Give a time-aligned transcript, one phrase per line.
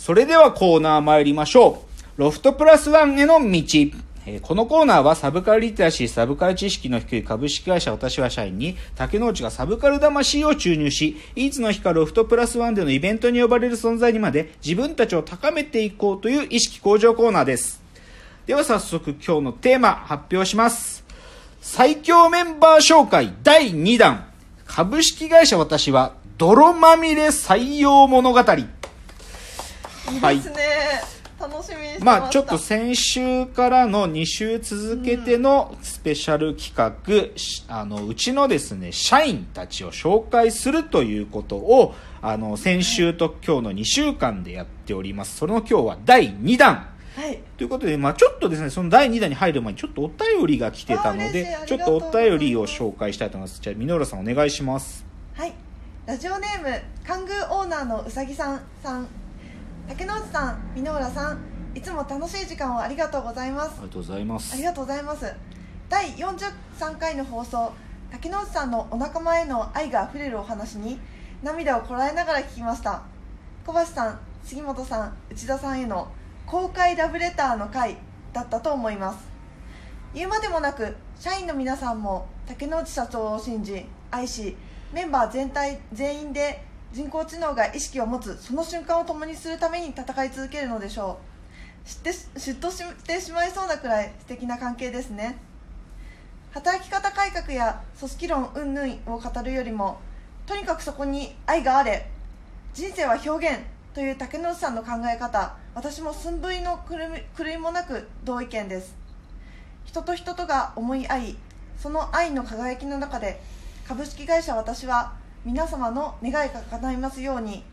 [0.00, 1.84] それではコーナー参りましょ
[2.16, 2.20] う。
[2.22, 3.62] ロフトプラスワンへの道。
[4.40, 17.82] このコーナーはサブカルリテラシー、サブカル知識の低い株式会社私は社員に竹之内がサブカル魂を注入し、いつの日かロフトプラスワンでのイベントに呼ばれる存在にまで自分たちを高めていこうという意識向上コーナーです。
[18.46, 21.04] では早速今日のテーマ発表します。
[21.60, 24.32] 最強メンバー紹介第2弾。
[24.64, 28.40] 株式会社私は泥まみれ採用物語。
[30.18, 30.36] はい。
[30.36, 30.64] いいですね、
[31.40, 45.36] 楽しみにしてまあちょっと先週からの2週続けてのスペシャル企画、しあのうちのですね社員たちを紹介するということをあの先週と今日の2週間でやっております。
[45.36, 46.86] その今日は第2弾。
[47.16, 47.40] はい。
[47.56, 53.60] ということで、まあ、ちょっとですねその第2弾に入る前にちょっとお便りが来てたのでちょっとお便りを紹介したいと思います。
[53.60, 55.04] じゃあ箕浦さんお願いします。
[55.34, 55.52] はい。
[56.06, 59.06] ラジオネーム関宮オーナーのうさぎさんさん
[59.90, 61.40] 竹之内さん箕浦さん
[61.74, 63.72] いつも楽しい時間をありがとうございます。
[63.72, 64.54] ありがとうございます。
[64.54, 65.34] ありがとうございます。
[65.88, 67.72] 第43回の放送
[68.12, 71.00] 竹之内さんのお仲間への愛があふれるお話に
[71.42, 73.02] 涙をこらえながら聞きました。
[73.66, 76.06] 小橋さん杉本さん内田さんへの
[76.46, 77.96] 公開ラブレターの回
[78.32, 79.18] だったと思います。
[80.14, 84.56] 言うまでもなく社員の皆さんも竹之内社長を信じ愛し
[84.92, 91.18] メンバー全体全員で人工知能が意識を持つその瞬間を共にするために戦い続けるのでしょ
[91.86, 91.88] う。
[91.88, 95.38] 知って嫉妬してしまいそうなくらい素敵な関係ですね。
[96.52, 100.00] 働き方改革や組織論云々を語るよりも
[100.46, 102.10] とにかくそこに愛があれ
[102.74, 103.60] 人生は表現
[103.94, 108.96] という竹野内さんの考え方私も寸分の狂い狂いもなく同意見です。
[109.84, 111.36] 人と人とが思い合い
[111.78, 113.40] その愛の輝きの中で
[113.86, 117.64] 株式会社私は皆様の願いが叶いますように。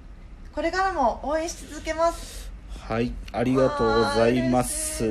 [0.55, 2.49] これからも応援し続けます。
[2.79, 5.03] はいありがとうございます。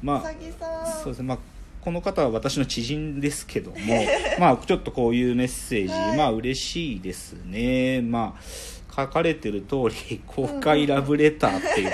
[0.00, 1.24] まあそうですね。
[1.26, 1.38] まあ
[1.80, 3.76] この方は私の知人ですけども
[4.38, 6.16] まあちょっとこういうメッセージ、はい。
[6.16, 8.00] まあ嬉しいですね。
[8.00, 8.40] まあ
[8.96, 11.92] 書かれてる通り公開ラブレターっていう、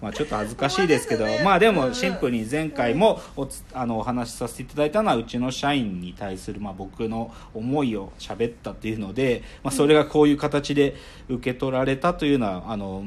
[0.00, 1.42] まあちょっと恥ずかしいですけどね。
[1.44, 10.94] まあでもシンプルに前回もおつあのお話しさせていただいたのはうちの社員に対するまあ僕の思いを喋ったっていうので、まあ、それがこういう形で
[11.28, 13.04] 受け取られたというのはあの、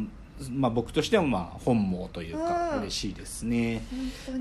[0.50, 2.82] まあ、僕としてもまあ本望というかうん。
[2.82, 3.84] 嬉しいですね。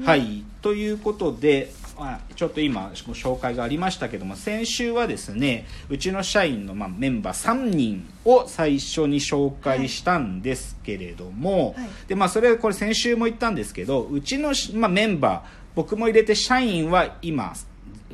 [0.04, 11.88] はい、ということで、まあ、ちょっと今ご紹介がありましたけども先週はですねうちの社員の、まあ、メンバー3人を最初に紹介したんですけれども、はい。
[12.08, 17.52] でまあ、それこれ先週も言ったんですけどうちの、まあ、メンバー僕も入れて社員は今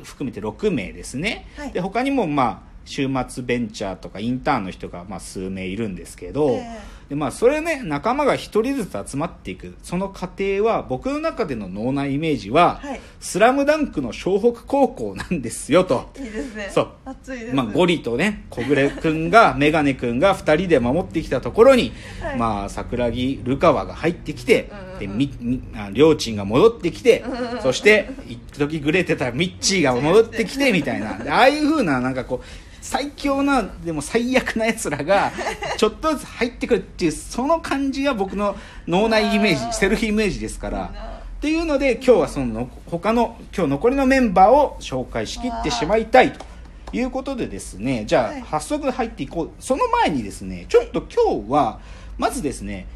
[0.03, 1.71] 含めて6名ですね、はい。
[1.71, 9.75] で他にもまあ週末ベンチャーとかインターンの人がまあ数名いるんですけど、えでまあそれね仲間が一人ずつ集まっていく。
[9.81, 12.99] その過程は僕の中での脳内イメージは「はい。
[13.19, 16.09] スラムダンクの湘北高校なんですよと。
[16.17, 16.69] いいですね。
[16.73, 16.87] そう。
[17.05, 22.37] 熱いですまあ、ゴリとね小暮君がメガネ君が2人で守ってきたところに、はい。
[22.37, 24.99] まあ、桜木ルカワが入ってきて、うんうんうん。
[24.99, 27.61] でみみありょうちんが戻ってきて、んうんうん。
[27.61, 31.17] そして一時グレてたミッチーが戻ってきてみたいな。
[31.17, 35.31] でああいう風ななんかこう最強なでも最悪なやつらが
[35.77, 38.55] ちょっとずつ入ってくるっていうその感じが僕の
[38.87, 41.17] 脳内イメージセルフイメージですから。
[41.37, 46.43] っていうので今日はその他の今日残りのメンバーを紹介しきってしまいたいと
[46.91, 48.41] いうことでですねじゃはい。
[48.41, 49.51] あ早速入っていこう。
[49.59, 51.79] その前にですねちょっと今日は
[52.17, 52.87] まずですね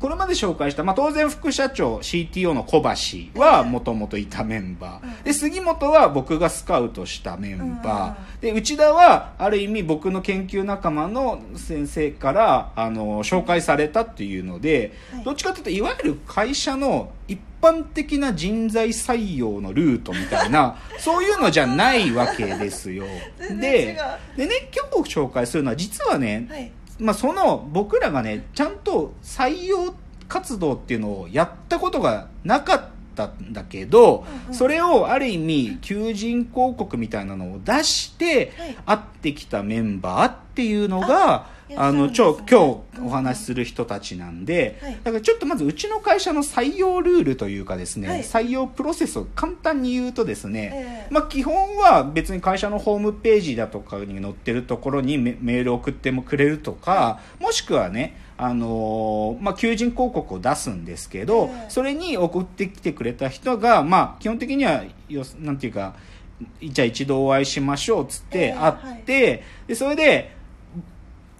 [0.00, 2.82] これまで紹介した、まあ、当然副社長 CTO の小
[3.34, 15.24] 橋はもともといたメンバー、で杉本は僕がスカウトしたメンバー、で内田はある意味僕の研究仲間の先生からあの紹介されたっていうので、はい。
[15.24, 23.04] どっちかというといわゆる会社の一般的な人材採用のルートみたいな そういうのじゃないわけですよ。
[23.38, 23.98] で
[24.36, 29.94] でね今日紹介するのは実はね、はいまあ、その僕らがねちゃんと採用
[30.28, 32.82] 活動っていうのをやったことがなかっ
[33.14, 34.54] たんだけど、うんうん。
[34.54, 38.52] それをある意味求人広告みたいなのを出して、
[38.84, 41.46] 会ってきたメンバーっていうのが
[41.76, 42.54] ああのね今日
[43.02, 44.98] お話しする人たちなんで、はい。
[45.04, 48.20] だからちょっとまずうちの会社の採用ルールというかですね、はい。
[48.20, 51.12] 採用プロセスを簡単に言うとですね、ええ。
[51.12, 61.70] まあ、基本は別に会社のホームページだとかに載ってるところにメメール送ってもくれるとか、もしくはね、あのーまあ、求人広告を出すんですけど、ええ。
[61.70, 65.96] それに送ってきてくれた人が、まあ、基本的にはよなんていうか
[66.62, 70.37] じゃあ一度お会いしましょうっつってええ会って、でそれで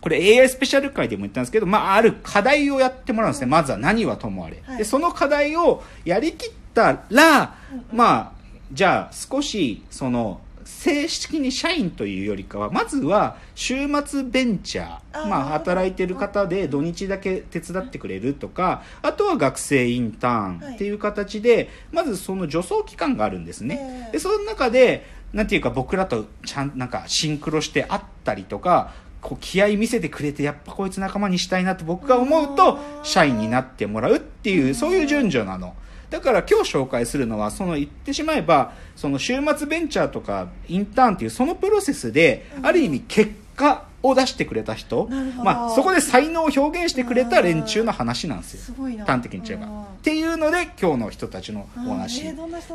[0.00, 3.46] これ AI スペシャル会でも言ったんですけど、まあ、ある課題をやってもらうんですね。
[3.46, 4.62] まずは何はともあれ。
[4.64, 7.54] はいで、その課題をやりきったら、
[7.92, 8.32] まあ、
[8.72, 23.78] じゃあ少し、その、正式に社員というよりかは、まずは週末ベンチャー、まあ働いてる方で土日だけ手伝ってくれるとか、あとは学生インターンっていう形で、まずその助走期間があるんですね。
[23.80, 28.92] ええで、その中で、なんていうか僕らとちゃん、なんかシンクロして会ったりとか、
[29.28, 35.74] こう気合い見せてくれてやっぱこいつ仲間にしたいなって僕が思うと社員になってもらうっていうそういう順序なの。
[36.08, 45.10] だから今日紹介するのはその言ってしまえばその週末ベンチャーとかインターンっていうそのプロセスである意味結果を出してくれた人。
[45.44, 48.76] まあそこで才能を表現してくれた連中の話なんですよ。
[49.06, 49.66] 端的に言っちゃえば。
[49.66, 49.82] うん。
[49.82, 52.22] っていうので今日の人たちのお話。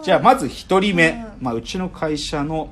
[0.04, 1.26] じゃあまず一人目、うん。
[1.42, 2.72] まあ、うちの会社の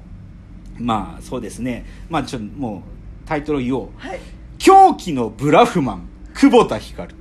[0.78, 1.84] まあそうですね。
[2.12, 3.01] まあちょっともう
[3.32, 3.90] タイトルを言おう。
[3.96, 4.20] はい。
[4.58, 7.16] 狂気のブラフマン久保田光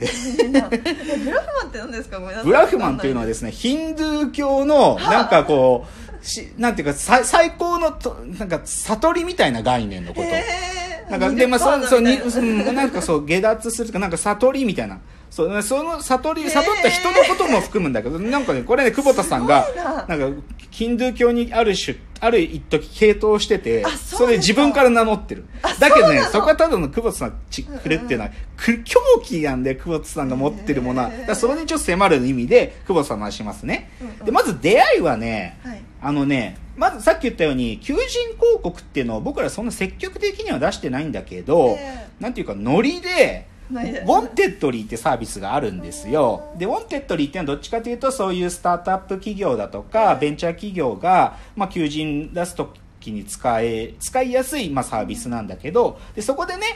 [0.00, 0.06] え
[0.48, 2.18] ブラフマンって何ですか？
[2.44, 5.86] ブラフマンというのはですねヒンドゥー教のなんかこ
[6.20, 10.28] うしなんていうかさ最高のとなんか悟りみたいな概念のこと。
[11.08, 14.98] なんかでまあそうそうにうんなんかそう下脱するとかなんか悟りみたいな。
[15.30, 19.64] そうその悟り悟った人のことも含むんだけどなんかねこれね久保田さんが
[20.08, 25.46] なんかヒンドゥー教にある種ある一時傾倒しててあそれで自分から名乗ってる。
[25.62, 28.16] あだけどねそこはただの久保田さんちくれってい。
[28.16, 31.10] うのはく狂気なんで久保田さんが持ってるものは。
[31.26, 33.90] だそれにちょっと迫る意味で久保田さんの話しますね。
[34.00, 34.24] うんうん。
[34.26, 35.82] でまず出会いはねはい。
[36.02, 38.02] あのね、まずさっき言ったように、求人
[38.38, 46.52] 広告っていうのを僕らそんな積極的には出してないんだけど、えなんていうか、ノリでウォンテッドリーってサービスがあるんですよ。
[46.58, 56.66] で、ウォンテッドリーっていうのはどっちかというと、そういうスタートアップ企業だとか、ベンチャー企業が、まあ、求人出すときに使え、使いやすい、まあ、サービスなんだけど、で、そこでね、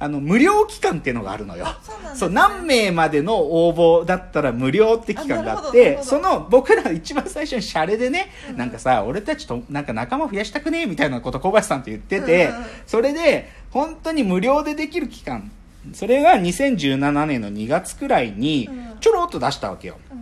[0.00, 1.66] あの、無料期間っていうのがあるのよ。
[1.66, 1.80] あ
[2.14, 2.34] そうね。
[2.36, 15.50] 何名までの応募だったら無料って期間があって、その、僕ら一番最初にシャレでね、なんかさ、俺たちと、なんか仲間増やしたくねえみたいなこと小林さんと言っててうんうんうん、それで、本当に無料でできる期間、
[15.94, 19.96] それが2017年の2月くらいにうん、ちょろっと出したわけよ。
[20.10, 20.18] うん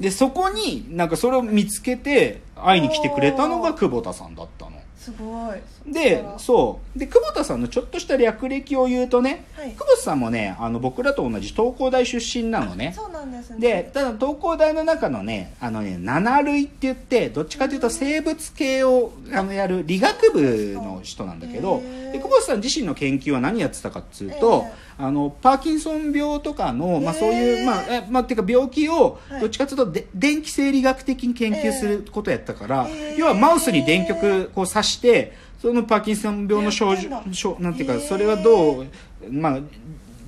[0.00, 4.79] で、そこに、なんかそれを見つけて、会いに来てくれたのが久保田さんだったの。
[5.00, 5.90] すごい。
[5.90, 6.98] でそう。
[6.98, 9.70] で久保田さんのちょっとした略歴を言うとね、はい。
[9.70, 12.92] 久保田さんもねあの僕らと同じ東工大出身なのね。
[12.94, 13.58] そうなんですね。
[13.58, 21.80] でただ東工大の中のねあのね七類って言ってどっちかというと生物系をあのやる理学部の人なんだけど
[22.12, 29.40] で久保田さん自身の研究は何やってたかっつうと、えあのパーキンソン病とかの、まあ、そういうまあえまあっていうか病気をはい。
[29.40, 33.16] どっちかというとで電気生理学的に研究することやったから、えー。
[33.16, 38.86] 要はマウスに電極こう刺してそのパーキンソン病の症状なんていうかそれはどう
[39.30, 39.60] まあ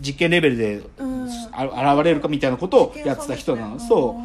[0.03, 1.13] 実験レベルでうん。
[1.53, 4.21] あ現れるかみたいなことをやってた人なの、そ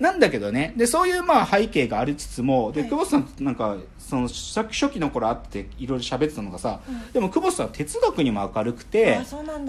[0.00, 0.02] う。
[0.02, 0.72] なんだけどね。
[0.76, 2.90] でそういうまあ背景がありつつもではい。
[2.90, 7.12] 久保田さんなんかその初初期の頃会っていろいろ喋ってたのがさ、うん。
[7.12, 9.20] でも久保田さんは哲学にも明るくて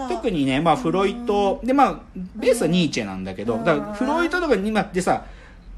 [0.08, 2.00] 特にね、まあ、フロイトでまあ
[2.36, 3.64] ベースはニーチェなんだけどうん。
[3.64, 5.26] だからフロイトとかに今ってさ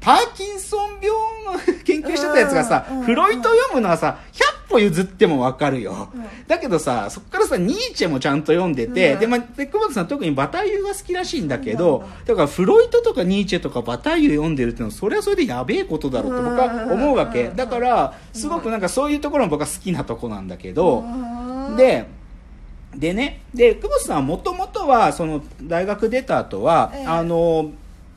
[0.03, 1.09] パーキンソン病
[1.57, 6.25] の研究してたやつがさ、うんフロイト読むのはさ100歩譲ってもわかるよ、うん。
[6.47, 9.19] だけどさそっからさニーチェもちゃんと読んでて、うん。
[9.19, 17.45] で、まあ、で久保田さん特にバタイユが好きらしいんだけどだからフロイトとかニーチェとかバタイユ読んでるっていうのはそれはそれでやべえことだろうと僕は思うわけ。
[17.45, 17.55] うん。
[17.55, 21.75] だからすごくなんかそういうところも僕は好きなとこなんだけど、うん。
[21.77, 22.05] で
[22.95, 27.05] でねで久保田さんはもともとはその大学出た後は、ええ。
[27.05, 27.71] あの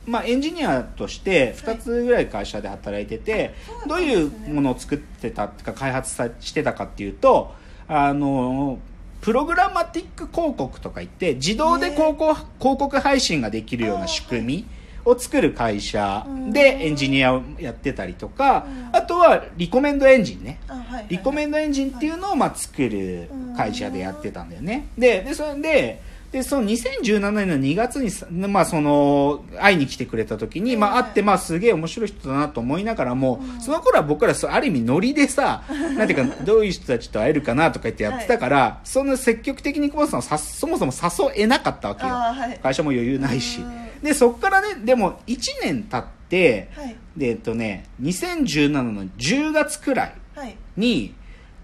[0.07, 7.53] まあ、エンジニアとして2つぐらい会社で働いてて、そうどういうものを作ってたっていうか開発さしてたかっていうと
[7.87, 8.79] あの
[9.21, 14.65] プログラマティック広告とか言って自動で広告,、広告配信ができるような仕組み
[15.05, 18.95] を作る会社でエンジニアをやってたりとか、うん。
[18.95, 20.59] あとはリコメンドエンジンね、
[21.07, 24.87] リコメンドエンジンっていうのをまあ作る会社でやってたんだよね。
[24.97, 35.63] で、で、それで、で、その2017年の2月にさ、まあその、会いに来てくれた時に、まあ会って、まあすげえ面白い人だなと思いながらも、その頃は僕らそうある意味ノリでさ、
[35.97, 42.09] なんていうか、どういう人たちと会えるかなとか言ってやってたから、そんな積極的に久保田さんをさそもそも誘えなかったわけよ。
[42.13, 42.59] あはい。
[42.61, 43.61] 会社も余裕ないし。
[43.61, 44.03] うん。
[44.03, 46.95] で、そっからね、でも1年経って、はい。
[47.15, 50.57] で、えっとね、2017の10月くらい、はい。
[50.75, 51.15] に、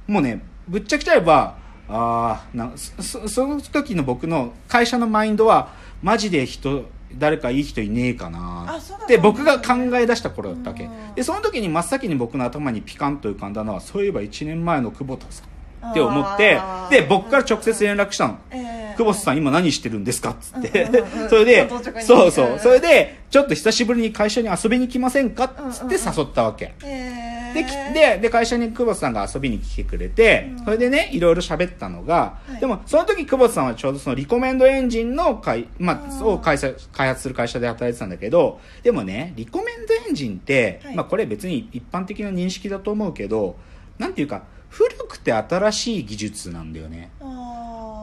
[0.08, 1.58] もうね、ぶっちゃけちゃえば、
[1.90, 5.70] ああ、なそそその時の僕の会社のマインドは、
[6.02, 6.86] マジで人、
[7.16, 8.80] 誰かいい人いねえかな。
[8.80, 9.24] ってだ。
[9.24, 10.86] 僕が考え出した頃だったわけ。
[10.86, 15.44] うんでその時に真っ先に僕の頭にピカンと浮かんだのはそういえば1年前の久保田さ
[15.86, 16.60] んって思って
[16.90, 18.40] で僕から直接連絡したの。
[18.50, 18.98] えー。
[18.98, 20.90] 久保田さん今何してるんですかっつって。
[21.30, 21.70] それで
[22.02, 22.60] そうそう。
[22.60, 26.74] それでちょっと久しぶりに会社に遊びに来ませんかっつって誘ったわけ。
[26.84, 30.66] えーできでで会社に久保田さんが遊びに来てくれて、うん。
[30.66, 32.60] それでねいろいろ喋ったのが、はい。
[32.60, 40.96] でもその時久保田さんはちょうどそのリコメンドエンジンの会、まあ、うんを開催開発する会社で働いてたんだけどでもねリコメンドエンジンって、はい。
[40.96, 43.56] まあ、これ別に一般的な認識だと思うけど
[43.98, 47.12] なんていうか古くて新しい技術なんだよね。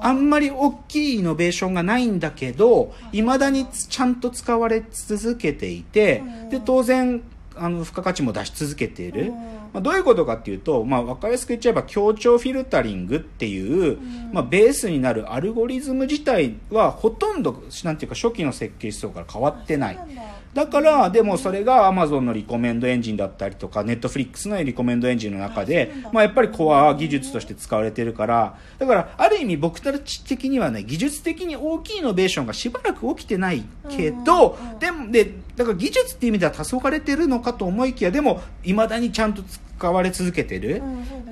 [0.02, 6.48] あんまり大きいイノベーションがないんだけどいまだにちゃんと使われ続けていてうん。
[6.48, 7.22] で当然
[7.60, 9.32] あの付加価値も出し続けている、
[9.72, 14.32] まあ、どういうことかっていうと、まあ、分かりやすく言っちゃえば協調フィルタリングっていう、ん。
[14.32, 19.96] まあ、ベースになるアルゴリズム自体はほとんどなんていうか初期の設計思想から変わってない。
[19.96, 20.40] だ。
[20.52, 40.82] だからでもそれが Amazon のリコメンドエンジンだったりとか Netflix のリコメンドエンジンの中でまあ、やっぱりコア技術として使われてるからだからある意味僕たち的にはね技術的に大きいイノベーションがしばらく起きてないけど、でもでだから技術っていう意味では黄昏れてるのかと思いきやでもいまだにちゃんと使われ続けてる、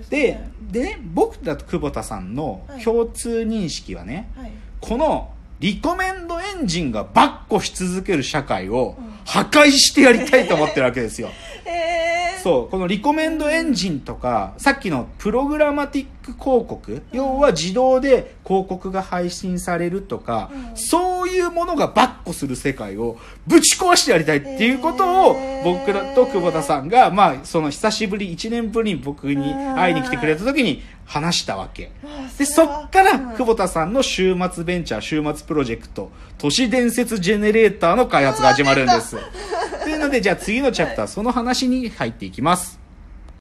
[0.08, 0.50] でね。
[0.70, 2.82] でね僕と久保田さんのはい。
[2.82, 4.52] 共通認識はね、はい。
[4.80, 9.08] このリコメンドエンジンがバッコし続ける社会をうん。
[9.24, 11.28] 破壊してやりたいと思ってるわけですよ。
[11.66, 12.07] えー
[12.42, 20.76] そう、このリコメンドエンジンとか、さっきのプログラマティック広告、要は自動で広告が配信されるとか、うん。
[20.76, 31.90] そういうものがバッコする世界をぶち壊してやりたいっていうことを、僕らと久保田さんが、まあ、その久しぶり、1年ぶりに僕に会いに来てくれた時に話したわけ。
[32.02, 39.16] まあで、そっから、うん久保田さんの週末ベンチャー、週末プロジェクト、都市伝説ジェネレーターの開発が始まるんです。
[39.82, 42.78] というので、じゃあ次のチャプター、その話に入っていきます。